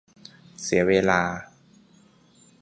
[0.61, 1.21] เสียเวลา